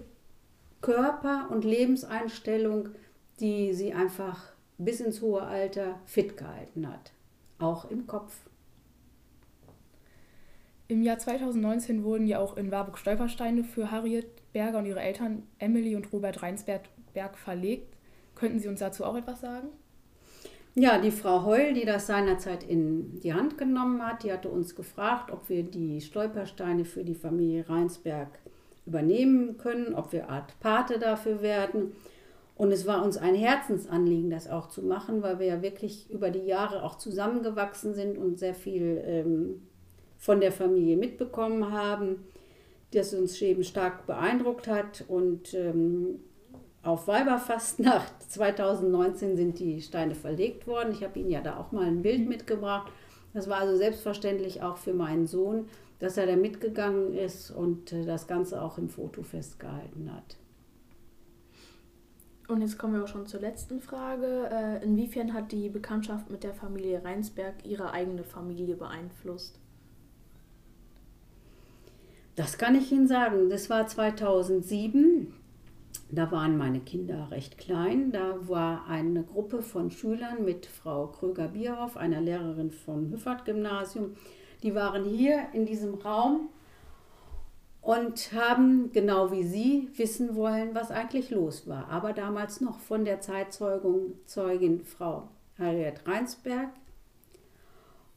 Körper- 0.80 1.48
und 1.50 1.64
Lebenseinstellung, 1.64 2.90
die 3.40 3.72
sie 3.72 3.92
einfach 3.92 4.52
bis 4.78 5.00
ins 5.00 5.20
hohe 5.20 5.42
Alter 5.42 5.98
fit 6.04 6.36
gehalten 6.36 6.88
hat, 6.88 7.12
auch 7.58 7.90
im 7.90 8.06
Kopf. 8.06 8.34
Im 10.92 11.02
Jahr 11.02 11.16
2019 11.16 12.04
wurden 12.04 12.26
ja 12.26 12.38
auch 12.38 12.58
in 12.58 12.70
Warburg 12.70 12.98
Stolpersteine 12.98 13.64
für 13.64 13.90
Harriet 13.90 14.26
Berger 14.52 14.76
und 14.76 14.84
ihre 14.84 15.00
Eltern 15.00 15.44
Emily 15.58 15.96
und 15.96 16.12
Robert 16.12 16.42
Reinsberg 16.42 16.82
verlegt. 17.32 17.96
Könnten 18.34 18.58
Sie 18.58 18.68
uns 18.68 18.80
dazu 18.80 19.06
auch 19.06 19.16
etwas 19.16 19.40
sagen? 19.40 19.68
Ja, 20.74 20.98
die 20.98 21.10
Frau 21.10 21.46
Heul, 21.46 21.72
die 21.72 21.86
das 21.86 22.06
seinerzeit 22.06 22.62
in 22.62 23.20
die 23.20 23.32
Hand 23.32 23.56
genommen 23.56 24.06
hat, 24.06 24.22
die 24.22 24.34
hatte 24.34 24.50
uns 24.50 24.74
gefragt, 24.74 25.30
ob 25.30 25.48
wir 25.48 25.62
die 25.62 26.02
Stolpersteine 26.02 26.84
für 26.84 27.04
die 27.04 27.14
Familie 27.14 27.70
Reinsberg 27.70 28.28
übernehmen 28.84 29.56
können, 29.56 29.94
ob 29.94 30.12
wir 30.12 30.28
Art 30.28 30.60
Pate 30.60 30.98
dafür 30.98 31.40
werden. 31.40 31.92
Und 32.54 32.70
es 32.70 32.86
war 32.86 33.02
uns 33.02 33.16
ein 33.16 33.34
Herzensanliegen, 33.34 34.28
das 34.28 34.46
auch 34.46 34.68
zu 34.68 34.82
machen, 34.82 35.22
weil 35.22 35.38
wir 35.38 35.46
ja 35.46 35.62
wirklich 35.62 36.10
über 36.10 36.28
die 36.28 36.44
Jahre 36.44 36.82
auch 36.82 36.98
zusammengewachsen 36.98 37.94
sind 37.94 38.18
und 38.18 38.38
sehr 38.38 38.54
viel 38.54 39.02
ähm, 39.06 39.62
von 40.22 40.40
der 40.40 40.52
Familie 40.52 40.96
mitbekommen 40.96 41.72
haben, 41.72 42.24
das 42.92 43.12
uns 43.12 43.42
eben 43.42 43.64
stark 43.64 44.06
beeindruckt 44.06 44.68
hat. 44.68 45.04
Und 45.08 45.52
ähm, 45.52 46.20
auf 46.84 47.08
Weiberfastnacht 47.08 48.22
2019 48.30 49.36
sind 49.36 49.58
die 49.58 49.82
Steine 49.82 50.14
verlegt 50.14 50.68
worden. 50.68 50.92
Ich 50.92 51.02
habe 51.02 51.18
Ihnen 51.18 51.30
ja 51.30 51.40
da 51.40 51.56
auch 51.56 51.72
mal 51.72 51.86
ein 51.86 52.02
Bild 52.02 52.28
mitgebracht. 52.28 52.92
Das 53.34 53.48
war 53.48 53.58
also 53.58 53.76
selbstverständlich 53.76 54.62
auch 54.62 54.76
für 54.76 54.94
meinen 54.94 55.26
Sohn, 55.26 55.68
dass 55.98 56.16
er 56.16 56.26
da 56.26 56.36
mitgegangen 56.36 57.14
ist 57.14 57.50
und 57.50 57.92
äh, 57.92 58.04
das 58.04 58.28
Ganze 58.28 58.62
auch 58.62 58.78
im 58.78 58.88
Foto 58.88 59.24
festgehalten 59.24 60.14
hat. 60.14 60.36
Und 62.46 62.60
jetzt 62.60 62.78
kommen 62.78 62.94
wir 62.94 63.02
auch 63.02 63.08
schon 63.08 63.26
zur 63.26 63.40
letzten 63.40 63.80
Frage. 63.80 64.48
Äh, 64.52 64.84
inwiefern 64.84 65.34
hat 65.34 65.50
die 65.50 65.68
Bekanntschaft 65.68 66.30
mit 66.30 66.44
der 66.44 66.54
Familie 66.54 67.04
Reinsberg 67.04 67.66
ihre 67.66 67.90
eigene 67.90 68.22
Familie 68.22 68.76
beeinflusst? 68.76 69.58
Das 72.34 72.56
kann 72.56 72.74
ich 72.74 72.90
Ihnen 72.90 73.06
sagen. 73.06 73.50
Das 73.50 73.68
war 73.68 73.86
2007. 73.86 75.34
Da 76.10 76.30
waren 76.30 76.56
meine 76.56 76.80
Kinder 76.80 77.30
recht 77.30 77.58
klein. 77.58 78.12
Da 78.12 78.48
war 78.48 78.86
eine 78.86 79.22
Gruppe 79.22 79.62
von 79.62 79.90
Schülern 79.90 80.44
mit 80.44 80.66
Frau 80.66 81.08
Kröger-Bierhoff, 81.08 81.96
einer 81.96 82.20
Lehrerin 82.20 82.70
vom 82.70 83.10
Hüffert-Gymnasium. 83.10 84.16
Die 84.62 84.74
waren 84.74 85.04
hier 85.04 85.48
in 85.52 85.66
diesem 85.66 85.94
Raum 85.94 86.48
und 87.82 88.32
haben 88.32 88.92
genau 88.92 89.32
wie 89.32 89.42
Sie 89.42 89.90
wissen 89.96 90.34
wollen, 90.34 90.74
was 90.74 90.90
eigentlich 90.90 91.30
los 91.30 91.66
war. 91.66 91.88
Aber 91.88 92.12
damals 92.12 92.60
noch 92.60 92.78
von 92.78 93.04
der 93.04 93.20
Zeitzeugung 93.20 94.14
Zeugin 94.24 94.84
Frau 94.84 95.28
Harriet 95.58 96.06
Reinsberg 96.06 96.70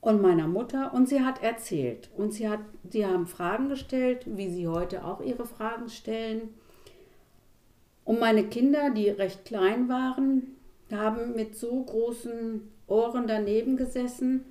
und 0.06 0.22
meiner 0.22 0.48
Mutter. 0.48 0.94
Und 0.94 1.10
sie 1.10 1.22
hat 1.22 1.42
erzählt. 1.42 2.12
Und 2.16 2.32
sie, 2.32 2.48
hat, 2.48 2.60
sie 2.90 3.08
haben 3.08 3.26
Fragen 3.26 3.70
gestellt, 3.70 4.24
wie 4.28 4.50
sie 4.50 4.68
heute 4.68 5.04
auch 5.04 5.20
ihre 5.20 5.46
Fragen 5.46 5.90
stellen. 5.90 6.54
Und 8.04 8.20
meine 8.20 8.44
Kinder, 8.46 8.92
die 8.92 9.10
recht 9.10 9.46
klein 9.46 9.90
waren, 9.90 10.58
haben 10.92 11.36
mit 11.36 11.56
so 11.56 11.84
großen 11.84 12.62
Ohren 12.86 13.26
daneben 13.26 13.78
gesessen 13.78 14.46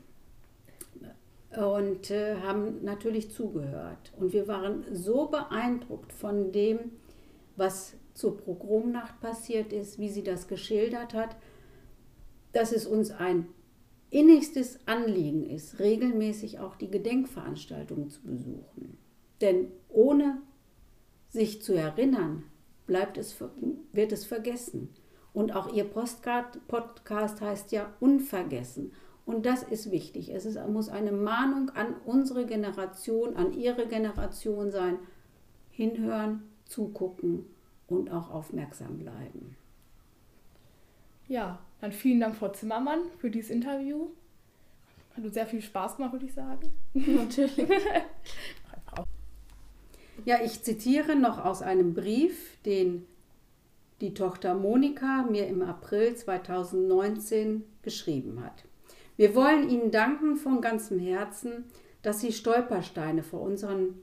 und 1.56 2.11
äh, 2.11 2.34
haben 2.42 2.82
natürlich 2.82 3.30
zugehört. 3.30 4.12
Und 4.18 4.32
wir 4.32 4.49
waren 4.49 4.84
so 4.92 5.26
beeindruckt 5.26 6.12
von 6.12 6.50
dem, 6.50 6.80
was 7.54 7.94
zur 8.14 8.38
Pogromnacht 8.38 9.20
passiert 9.20 9.73
ist, 9.73 10.00
wie 10.00 10.08
sie 10.08 10.25
das 10.25 10.49
geschildert 10.49 11.14
hat, 11.14 11.37
dass 12.52 12.73
es 12.73 12.87
uns 12.87 13.12
ein 13.12 13.46
innigstes 14.14 14.78
Anliegen 14.87 15.44
ist, 15.44 15.80
regelmäßig 15.80 16.61
auch 16.61 16.76
die 16.76 16.88
Gedenkveranstaltungen 16.88 18.11
zu 18.11 18.23
besuchen. 18.23 18.97
Denn 19.40 19.73
ohne 19.88 20.40
sich 21.30 21.62
zu 21.62 21.75
erinnern, 21.75 22.44
bleibt 22.87 23.18
es, 23.18 23.37
wird 23.92 24.12
es 24.12 24.25
vergessen. 24.25 24.88
Und 25.33 25.52
auch 25.56 25.73
Ihr 25.73 25.83
Podcast 25.85 27.40
heißt 27.40 27.73
ja 27.73 27.92
Unvergessen. 27.99 28.92
Und 29.26 29.47
das 29.47 29.64
ist 29.64 29.90
wichtig. 29.90 30.33
Es 30.33 30.47
ist, 30.47 30.64
muss 30.68 30.88
eine 30.88 31.11
Mahnung 31.11 31.71
an 31.71 31.97
unsere 32.04 32.47
Generation, 32.47 33.35
an 33.35 33.52
Ihre 33.52 33.88
Generation 33.88 34.71
sein. 34.71 34.99
Hinhören, 35.71 36.44
zugucken 36.66 37.47
und 37.88 38.12
auch 38.12 38.30
aufmerksam 38.30 38.99
bleiben. 38.99 39.56
Ja, 41.26 41.59
dann 41.85 41.93
vielen 41.93 42.21
Dank, 42.21 42.35
Frau 42.37 42.49
Zimmermann, 42.49 43.00
für 43.19 43.31
dieses 43.31 43.50
Interview. 43.50 44.09
Hat 45.14 45.23
uns 45.23 45.35
sehr 45.35 45.47
viel 45.47 45.61
Spaß 45.61 45.97
gemacht, 45.97 46.12
würde 46.12 46.25
ich 46.25 46.33
sagen. 46.33 46.71
Natürlich. 46.95 47.69
ja, 50.25 50.38
ich 50.43 50.62
zitiere 50.62 51.14
noch 51.14 51.45
aus 51.45 51.61
einem 51.61 51.93
Brief, 51.93 52.57
den 52.62 53.05
die 54.00 54.14
Tochter 54.14 54.55
Monika 54.55 55.26
mir 55.31 55.47
im 55.47 55.61
April 55.61 56.17
2019 56.17 57.64
geschrieben 57.83 58.43
hat. 58.43 58.64
Wir 59.19 59.35
wollen 59.35 59.69
Ihnen 59.69 59.91
danken 59.91 60.37
von 60.37 60.62
ganzem 60.62 60.99
Herzen, 60.99 61.67
dass 62.00 62.21
Sie 62.21 62.33
Stolpersteine 62.33 63.23
vor 63.23 63.43
unseren 63.43 64.03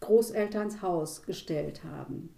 Großelterns 0.00 0.82
Haus 0.82 1.22
gestellt 1.22 1.84
haben. 1.84 2.34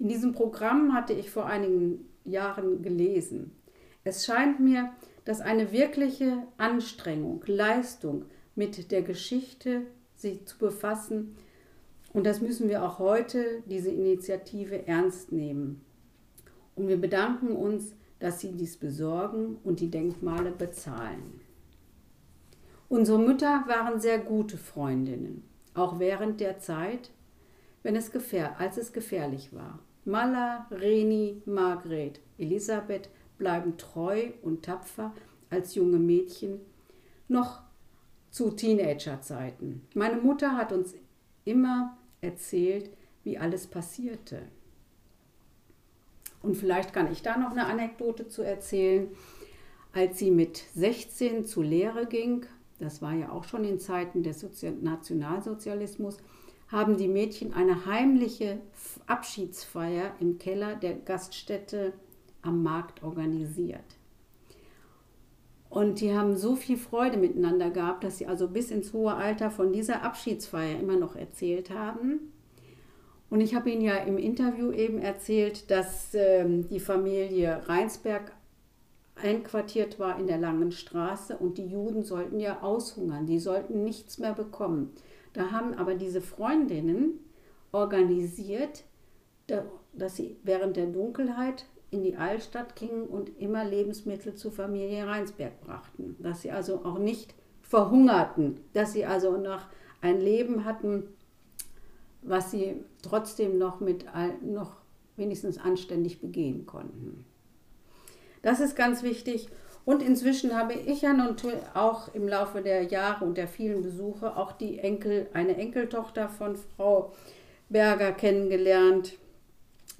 In 0.00 0.08
diesem 0.08 0.32
Programm 0.32 0.92
hatte 0.92 1.12
ich 1.12 1.30
vor 1.30 1.46
einigen 1.46 2.08
Jahren 2.24 2.82
gelesen. 2.82 3.52
Es 4.08 4.24
scheint 4.24 4.58
mir, 4.58 4.90
dass 5.26 5.42
eine 5.42 5.70
wirkliche 5.70 6.44
Anstrengung, 6.56 7.44
Leistung 7.44 8.24
mit 8.54 8.90
der 8.90 9.02
Geschichte 9.02 9.82
sich 10.16 10.46
zu 10.46 10.56
befassen, 10.56 11.36
und 12.14 12.24
das 12.24 12.40
müssen 12.40 12.70
wir 12.70 12.82
auch 12.82 12.98
heute, 12.98 13.62
diese 13.66 13.90
Initiative 13.90 14.86
ernst 14.88 15.30
nehmen. 15.30 15.84
Und 16.74 16.88
wir 16.88 16.98
bedanken 16.98 17.54
uns, 17.54 17.94
dass 18.18 18.40
Sie 18.40 18.52
dies 18.52 18.78
besorgen 18.78 19.58
und 19.62 19.80
die 19.80 19.90
Denkmale 19.90 20.52
bezahlen. 20.52 21.42
Unsere 22.88 23.18
Mütter 23.18 23.64
waren 23.66 24.00
sehr 24.00 24.20
gute 24.20 24.56
Freundinnen, 24.56 25.44
auch 25.74 25.98
während 25.98 26.40
der 26.40 26.60
Zeit, 26.60 27.10
wenn 27.82 27.94
es 27.94 28.10
als 28.58 28.78
es 28.78 28.94
gefährlich 28.94 29.52
war. 29.52 29.80
Malla, 30.06 30.66
Reni, 30.70 31.42
Margret, 31.44 32.20
Elisabeth 32.38 33.10
bleiben 33.38 33.78
treu 33.78 34.30
und 34.42 34.64
tapfer 34.64 35.12
als 35.50 35.74
junge 35.74 35.98
Mädchen 35.98 36.60
noch 37.28 37.62
zu 38.30 38.50
Teenagerzeiten. 38.50 39.86
Meine 39.94 40.20
Mutter 40.20 40.56
hat 40.56 40.72
uns 40.72 40.94
immer 41.44 41.96
erzählt, 42.20 42.90
wie 43.24 43.38
alles 43.38 43.66
passierte. 43.66 44.42
Und 46.42 46.56
vielleicht 46.56 46.92
kann 46.92 47.10
ich 47.10 47.22
da 47.22 47.36
noch 47.36 47.50
eine 47.50 47.66
Anekdote 47.66 48.28
zu 48.28 48.42
erzählen. 48.42 49.08
Als 49.92 50.18
sie 50.18 50.30
mit 50.30 50.62
16 50.74 51.46
zur 51.46 51.64
Lehre 51.64 52.06
ging, 52.06 52.46
das 52.78 53.02
war 53.02 53.14
ja 53.14 53.32
auch 53.32 53.44
schon 53.44 53.64
in 53.64 53.80
Zeiten 53.80 54.22
des 54.22 54.46
Nationalsozialismus, 54.80 56.18
haben 56.68 56.96
die 56.96 57.08
Mädchen 57.08 57.54
eine 57.54 57.86
heimliche 57.86 58.60
Abschiedsfeier 59.06 60.14
im 60.20 60.38
Keller 60.38 60.76
der 60.76 60.94
Gaststätte 60.94 61.94
am 62.42 62.62
Markt 62.62 63.02
organisiert. 63.02 63.98
Und 65.70 66.00
die 66.00 66.14
haben 66.14 66.36
so 66.36 66.56
viel 66.56 66.78
Freude 66.78 67.18
miteinander 67.18 67.70
gehabt, 67.70 68.02
dass 68.02 68.18
sie 68.18 68.26
also 68.26 68.48
bis 68.48 68.70
ins 68.70 68.92
hohe 68.92 69.14
Alter 69.14 69.50
von 69.50 69.72
dieser 69.72 70.02
Abschiedsfeier 70.02 70.80
immer 70.80 70.96
noch 70.96 71.14
erzählt 71.14 71.70
haben. 71.70 72.32
Und 73.30 73.42
ich 73.42 73.54
habe 73.54 73.70
Ihnen 73.70 73.82
ja 73.82 73.96
im 73.96 74.16
Interview 74.16 74.72
eben 74.72 74.98
erzählt, 74.98 75.70
dass 75.70 76.14
ähm, 76.14 76.66
die 76.68 76.80
Familie 76.80 77.62
Reinsberg 77.66 78.32
einquartiert 79.16 79.98
war 79.98 80.18
in 80.18 80.26
der 80.26 80.38
Langen 80.38 80.72
Straße 80.72 81.36
und 81.36 81.58
die 81.58 81.66
Juden 81.66 82.04
sollten 82.04 82.40
ja 82.40 82.62
aushungern, 82.62 83.26
die 83.26 83.38
sollten 83.38 83.84
nichts 83.84 84.18
mehr 84.18 84.32
bekommen. 84.32 84.92
Da 85.32 85.50
haben 85.50 85.74
aber 85.74 85.94
diese 85.94 86.20
Freundinnen 86.20 87.20
organisiert, 87.72 88.84
dass 89.46 90.16
sie 90.16 90.36
während 90.42 90.76
der 90.76 90.86
Dunkelheit 90.86 91.66
in 91.90 92.02
die 92.02 92.16
Altstadt 92.16 92.76
gingen 92.76 93.06
und 93.06 93.38
immer 93.38 93.64
Lebensmittel 93.64 94.34
zur 94.34 94.52
Familie 94.52 95.06
Reinsberg 95.06 95.60
brachten. 95.60 96.16
Dass 96.18 96.42
sie 96.42 96.50
also 96.50 96.84
auch 96.84 96.98
nicht 96.98 97.34
verhungerten, 97.62 98.60
dass 98.72 98.92
sie 98.92 99.06
also 99.06 99.36
noch 99.36 99.62
ein 100.00 100.20
Leben 100.20 100.64
hatten, 100.64 101.04
was 102.22 102.50
sie 102.50 102.76
trotzdem 103.02 103.58
noch 103.58 103.80
mit 103.80 104.06
noch 104.42 104.76
wenigstens 105.16 105.58
anständig 105.58 106.20
begehen 106.20 106.66
konnten. 106.66 107.24
Das 108.42 108.60
ist 108.60 108.76
ganz 108.76 109.02
wichtig. 109.02 109.48
Und 109.84 110.02
inzwischen 110.02 110.54
habe 110.54 110.74
ich 110.74 111.00
ja 111.00 111.14
nun 111.14 111.36
auch 111.72 112.14
im 112.14 112.28
Laufe 112.28 112.60
der 112.60 112.82
Jahre 112.82 113.24
und 113.24 113.38
der 113.38 113.48
vielen 113.48 113.82
Besuche 113.82 114.36
auch 114.36 114.52
die 114.52 114.78
Enkel, 114.78 115.28
eine 115.32 115.56
Enkeltochter 115.56 116.28
von 116.28 116.56
Frau 116.56 117.14
Berger 117.70 118.12
kennengelernt, 118.12 119.14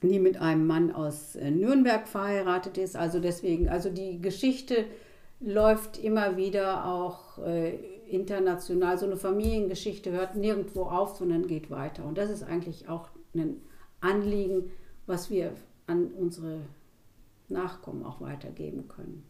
die 0.03 0.19
mit 0.19 0.41
einem 0.41 0.67
Mann 0.67 0.93
aus 0.93 1.37
äh, 1.37 1.51
Nürnberg 1.51 2.07
verheiratet 2.07 2.79
ist. 2.79 2.97
Also 2.97 3.21
deswegen, 3.21 3.69
also 3.69 3.91
die 3.91 4.21
Geschichte 4.21 4.85
läuft 5.41 5.99
immer 5.99 6.37
wieder 6.37 6.87
auch 6.87 7.39
äh, 7.39 7.75
international. 8.09 8.99
So 8.99 9.07
eine 9.07 9.17
Familiengeschichte 9.17 10.11
hört 10.13 10.37
nirgendwo 10.37 10.83
auf, 10.83 11.17
sondern 11.17 11.47
geht 11.47 11.71
weiter. 11.71 12.05
Und 12.05 12.19
das 12.19 12.31
ist 12.31 12.43
eigentlich 12.43 12.89
auch 12.89 13.09
ein 13.35 13.61
Anliegen, 14.01 14.71
was 15.07 15.31
wir 15.31 15.53
an 15.87 16.07
unsere 16.13 16.61
Nachkommen 17.49 18.05
auch 18.05 18.21
weitergeben 18.21 18.89
können. 18.89 19.28